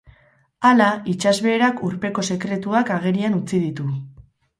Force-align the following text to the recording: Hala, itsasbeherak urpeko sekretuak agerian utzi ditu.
Hala, 0.69 0.85
itsasbeherak 1.11 1.83
urpeko 1.87 2.23
sekretuak 2.29 2.89
agerian 2.95 3.37
utzi 3.41 3.61
ditu. 3.67 3.87